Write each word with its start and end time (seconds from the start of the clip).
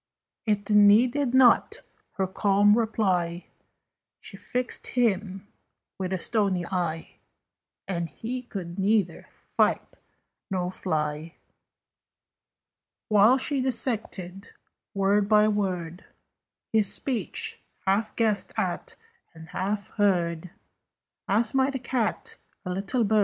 It 0.47 0.71
needed 0.71 1.35
not 1.35 1.83
her 2.13 2.25
calm 2.25 2.75
reply: 2.75 3.45
She 4.19 4.35
fixed 4.35 4.87
him 4.87 5.47
with 5.99 6.11
a 6.11 6.17
stony 6.17 6.65
eye, 6.65 7.17
And 7.87 8.09
he 8.09 8.41
could 8.41 8.79
neither 8.79 9.27
fight 9.31 9.99
nor 10.49 10.71
fly, 10.71 11.35
While 13.09 13.37
she 13.37 13.61
dissected, 13.61 14.49
word 14.95 15.29
by 15.29 15.47
word, 15.47 16.03
His 16.73 16.91
speech, 16.91 17.61
half 17.85 18.15
guessed 18.15 18.53
at 18.57 18.95
and 19.35 19.49
half 19.49 19.91
heard, 19.91 20.49
As 21.27 21.53
might 21.53 21.75
a 21.75 21.79
cat 21.79 22.37
a 22.65 22.73
little 22.73 23.03
bird. 23.03 23.19